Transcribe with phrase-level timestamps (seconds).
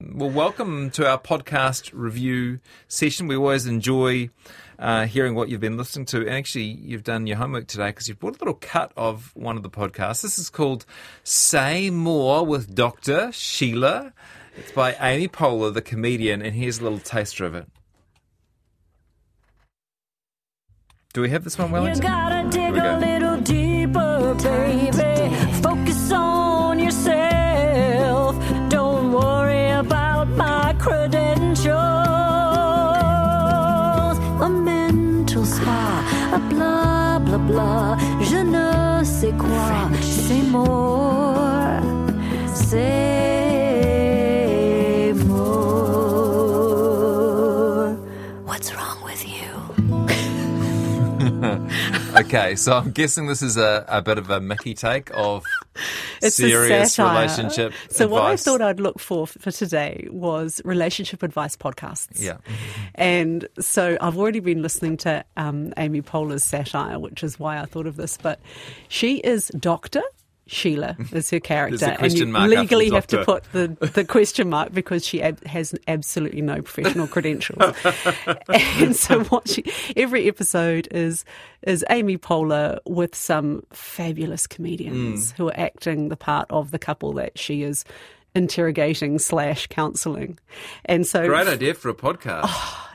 [0.00, 3.26] Well, welcome to our podcast review session.
[3.26, 4.30] We always enjoy
[4.78, 6.20] uh, hearing what you've been listening to.
[6.20, 9.56] And actually, you've done your homework today because you've brought a little cut of one
[9.56, 10.22] of the podcasts.
[10.22, 10.86] This is called
[11.24, 13.32] Say More with Dr.
[13.32, 14.12] Sheila.
[14.56, 17.66] It's by Amy Poehler, the comedian, and here's a little taster of it.
[21.12, 22.02] Do we have this one, You Wellington?
[22.02, 24.87] gotta dig we a little deeper, baby.
[52.28, 55.46] Okay, so I'm guessing this is a, a bit of a Mickey take of
[56.20, 61.22] It's a serious relationship So what I thought I'd look for for today was relationship
[61.22, 62.20] advice podcasts.
[62.20, 62.36] Yeah.
[62.94, 67.64] And so I've already been listening to um, Amy Poehler's satire, which is why I
[67.64, 68.18] thought of this.
[68.20, 68.40] But
[68.88, 70.02] she is Doctor.
[70.48, 75.06] Sheila is her character, and you legally have to put the, the question mark because
[75.06, 77.74] she ab- has absolutely no professional credentials.
[78.48, 79.62] and so, what she
[79.96, 81.24] every episode is
[81.62, 84.50] is Amy Poehler with some fabulous Mm.
[84.50, 87.84] comedians who are acting the part of the couple that she is
[88.34, 90.38] interrogating slash counselling.
[90.84, 92.48] And so, Great idea for a podcast.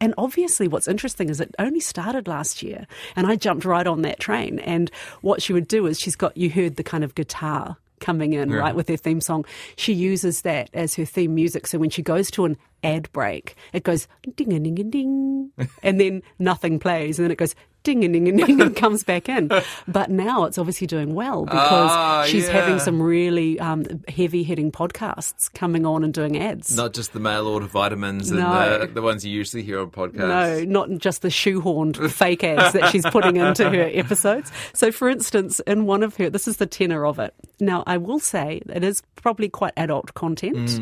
[0.00, 4.02] And obviously, what's interesting is it only started last year, and I jumped right on
[4.02, 4.58] that train.
[4.60, 4.90] And
[5.22, 8.52] what she would do is she's got you heard the kind of guitar coming in
[8.52, 9.44] right with her theme song.
[9.76, 11.66] She uses that as her theme music.
[11.66, 15.50] So when she goes to an ad break, it goes ding a ding a ding,
[15.82, 19.04] and then nothing plays, and then it goes ding a ding a ding and comes
[19.04, 19.48] back in.
[19.88, 24.72] But now it's obviously doing well because Ah, she's having some really um, heavy hitting
[24.72, 26.76] podcasts coming on and doing ads.
[26.76, 28.80] Not just the mail order vitamins and No.
[28.80, 30.16] the, the ones you usually hear on podcasts.
[30.16, 34.50] No, not just the shoehorned fake ads that she's putting into her episodes.
[34.74, 37.34] So, for instance, in one of her, this is the tenor of it.
[37.60, 40.80] Now, I will say it is probably quite adult content.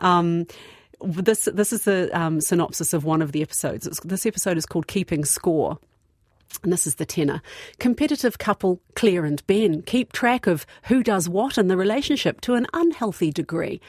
[0.00, 0.46] Um,
[1.02, 3.86] this this is the um, synopsis of one of the episodes.
[3.86, 5.78] It's, this episode is called "Keeping Score."
[6.64, 7.42] And this is the tenor.
[7.78, 12.54] Competitive couple Claire and Ben keep track of who does what in the relationship to
[12.54, 13.80] an unhealthy degree.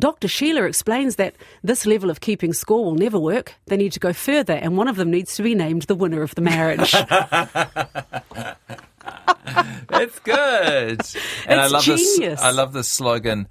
[0.00, 0.26] Dr.
[0.26, 3.54] Sheila explains that this level of keeping score will never work.
[3.66, 6.22] They need to go further, and one of them needs to be named the winner
[6.22, 6.92] of the marriage.
[9.90, 11.00] It's good.
[11.46, 12.18] and I love genius.
[12.18, 13.48] this I love this slogan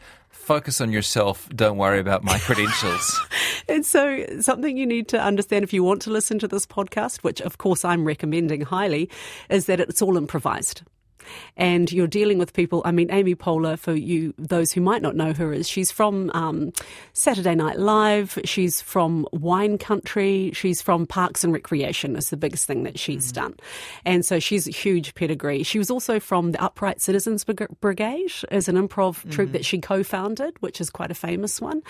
[0.47, 3.19] focus on yourself, don't worry about my credentials.
[3.69, 7.17] And so, something you need to understand if you want to listen to this podcast,
[7.17, 9.09] which of course I'm recommending highly,
[9.49, 10.83] is that it's all improvised.
[11.55, 12.81] And you're dealing with people.
[12.85, 16.29] I mean, Amy Poehler, for you, those who might not know her, is she's from
[16.33, 16.71] um,
[17.13, 18.39] Saturday Night Live.
[18.45, 20.51] She's from Wine Country.
[20.53, 22.15] She's from Parks and Recreation.
[22.15, 23.55] Is the biggest thing that she's done,
[24.05, 25.63] and so she's a huge pedigree.
[25.63, 30.55] She was also from the Upright Citizens Brigade as an improv troupe that she co-founded,
[30.61, 31.81] which is quite a famous one.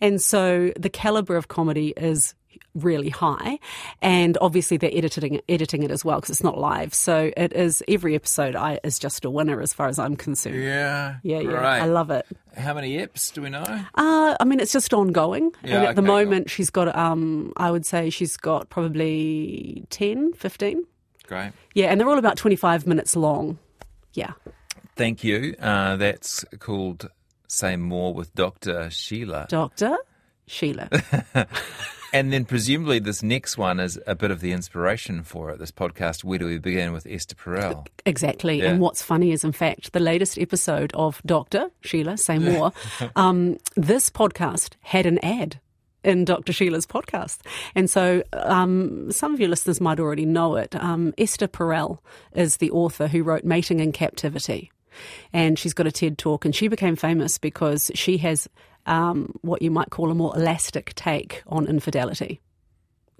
[0.00, 2.34] And so the caliber of comedy is
[2.74, 3.58] really high
[4.02, 7.82] and obviously they're editing editing it as well because it's not live so it is
[7.88, 11.16] every episode I, is just a winner as far as i'm concerned yeah.
[11.22, 11.82] yeah yeah Right.
[11.82, 12.26] i love it
[12.56, 13.62] How many eps do we know?
[13.62, 17.52] uh, i mean it's just ongoing Yeah, and at the okay, moment she's got um
[17.56, 20.84] i would say she's got probably 10 15
[21.26, 21.52] Great.
[21.74, 23.58] yeah and they're all about 25 minutes long
[24.14, 24.32] yeah
[24.96, 25.54] Thank you.
[25.60, 27.08] Uh, that's called
[27.46, 28.90] Say More with Dr.
[28.90, 29.46] Sheila.
[29.48, 29.96] dr
[30.48, 30.88] sheila
[32.12, 35.70] And then presumably this next one is a bit of the inspiration for it, this
[35.70, 37.86] podcast, Where Do We Begin with Esther Perel.
[38.06, 38.62] Exactly.
[38.62, 38.70] Yeah.
[38.70, 41.70] And what's funny is, in fact, the latest episode of Dr.
[41.80, 42.72] Sheila, say more,
[43.16, 45.60] um, this podcast had an ad
[46.04, 46.52] in Dr.
[46.52, 47.40] Sheila's podcast.
[47.74, 50.74] And so um, some of your listeners might already know it.
[50.76, 51.98] Um, Esther Perel
[52.32, 54.70] is the author who wrote Mating in Captivity.
[55.32, 58.48] And she's got a TED talk, and she became famous because she has
[58.88, 62.40] um, what you might call a more elastic take on infidelity.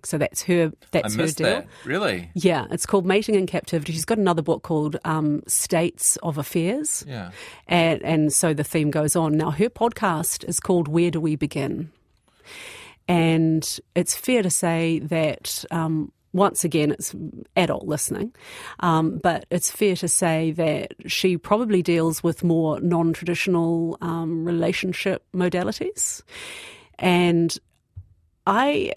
[0.05, 0.73] So that's her.
[0.93, 1.47] That's I her deal.
[1.47, 1.67] that.
[1.85, 2.31] Really?
[2.35, 3.93] Yeah, it's called Mating in Captivity.
[3.93, 7.05] She's got another book called um, States of Affairs.
[7.07, 7.33] Yeah.
[7.67, 9.37] And, and so the theme goes on.
[9.37, 11.91] Now, her podcast is called Where Do We Begin?
[13.09, 17.15] And it's fair to say that, um, once again, it's
[17.57, 18.35] adult listening,
[18.81, 24.45] um, but it's fair to say that she probably deals with more non traditional um,
[24.45, 26.23] relationship modalities.
[26.99, 27.57] And
[28.47, 28.93] I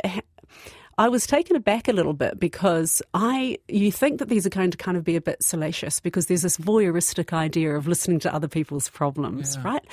[0.97, 4.71] I was taken aback a little bit because I you think that these are going
[4.71, 8.33] to kind of be a bit salacious because there's this voyeuristic idea of listening to
[8.33, 9.83] other people's problems, right?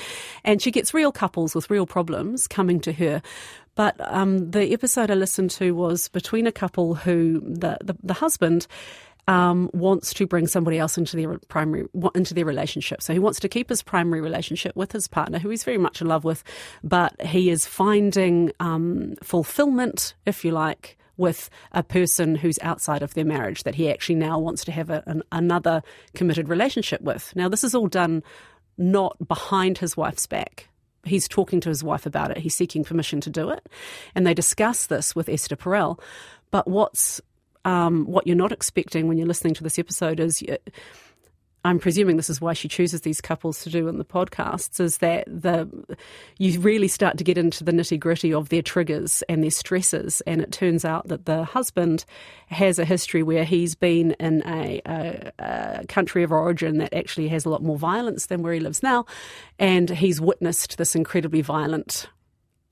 [0.44, 3.22] And she gets real couples with real problems coming to her.
[3.74, 8.14] But um, the episode I listened to was between a couple who the the, the
[8.14, 8.66] husband
[9.28, 13.02] um, wants to bring somebody else into their primary into their relationship.
[13.02, 16.00] So he wants to keep his primary relationship with his partner, who he's very much
[16.00, 16.42] in love with,
[16.82, 23.12] but he is finding um, fulfillment, if you like, with a person who's outside of
[23.14, 25.82] their marriage that he actually now wants to have a, an, another
[26.14, 27.36] committed relationship with.
[27.36, 28.22] Now, this is all done
[28.78, 30.68] not behind his wife's back.
[31.04, 32.38] He's talking to his wife about it.
[32.38, 33.68] He's seeking permission to do it,
[34.14, 36.00] and they discuss this with Esther Perel.
[36.50, 37.20] But what's
[37.64, 40.42] um, what you're not expecting when you're listening to this episode is.
[40.42, 40.56] You,
[41.64, 44.98] I'm presuming this is why she chooses these couples to do in the podcasts is
[44.98, 45.68] that the
[46.38, 50.20] you really start to get into the nitty gritty of their triggers and their stresses,
[50.22, 52.04] and it turns out that the husband
[52.46, 57.28] has a history where he's been in a, a, a country of origin that actually
[57.28, 59.04] has a lot more violence than where he lives now,
[59.58, 62.08] and he's witnessed this incredibly violent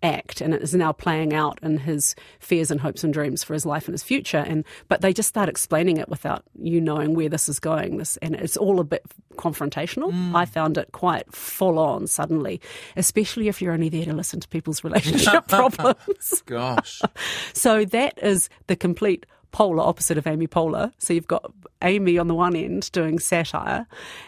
[0.07, 3.55] act and it is now playing out in his fears and hopes and dreams for
[3.55, 4.45] his life and his future.
[4.47, 7.99] And but they just start explaining it without you knowing where this is going.
[7.99, 9.05] This and it's all a bit
[9.37, 10.13] confrontational.
[10.13, 10.35] Mm.
[10.35, 12.61] I found it quite full on suddenly
[12.97, 16.43] especially if you're only there to listen to people's relationship problems.
[16.47, 17.03] Gosh.
[17.53, 20.93] so that is the complete polar opposite of Amy Poehler.
[20.99, 21.51] So you've got
[21.83, 23.87] Amy on the one end doing satire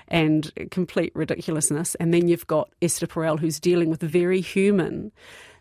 [0.09, 5.13] and complete ridiculousness, and then you've got Esther Perel who's dealing with very human,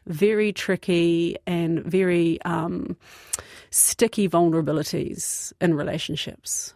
[0.08, 2.98] very tricky, and very um,
[3.70, 6.74] sticky vulnerabilities in relationships.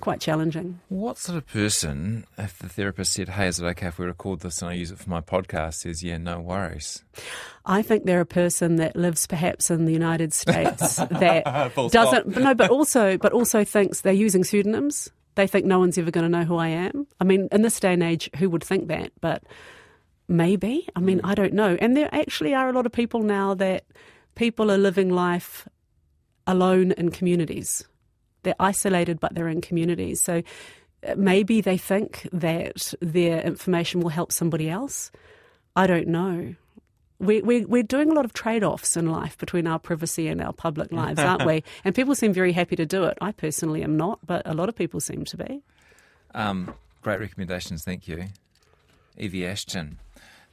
[0.00, 0.80] Quite challenging.
[0.88, 4.40] What sort of person, if the therapist said, hey, is it okay if we record
[4.40, 7.04] this and I use it for my podcast, says, yeah, no worries?
[7.66, 11.44] I think they're a person that lives perhaps in the United States that
[11.92, 15.10] doesn't no, but also but also thinks they're using pseudonyms.
[15.34, 17.06] They think no one's ever going to know who I am.
[17.20, 19.12] I mean, in this day and age, who would think that?
[19.20, 19.42] But
[20.28, 20.88] maybe.
[20.96, 21.76] I mean, I don't know.
[21.80, 23.84] And there actually are a lot of people now that
[24.34, 25.68] people are living life
[26.46, 27.84] alone in communities.
[28.42, 30.20] They're isolated, but they're in communities.
[30.20, 30.42] So
[31.06, 35.10] uh, maybe they think that their information will help somebody else.
[35.76, 36.54] I don't know.
[37.18, 40.40] We, we, we're doing a lot of trade offs in life between our privacy and
[40.42, 41.62] our public lives, aren't we?
[41.84, 43.16] And people seem very happy to do it.
[43.20, 45.62] I personally am not, but a lot of people seem to be.
[46.34, 48.24] Um, great recommendations, thank you.
[49.16, 49.98] Evie Ashton.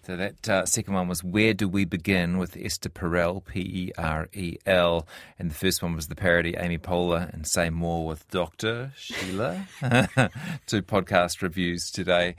[0.05, 3.91] So that uh, second one was Where Do We Begin with Esther Perel, P E
[3.97, 5.07] R E L.
[5.37, 8.91] And the first one was the parody Amy Poehler and Say More with Dr.
[8.95, 9.67] Sheila.
[10.65, 12.35] Two podcast reviews today.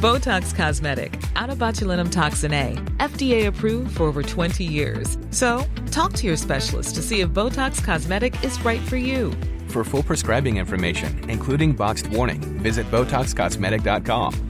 [0.00, 5.18] Botox Cosmetic, out of botulinum toxin A, FDA approved for over 20 years.
[5.30, 9.30] So, talk to your specialist to see if Botox Cosmetic is right for you.
[9.68, 14.49] For full prescribing information, including boxed warning, visit BotoxCosmetic.com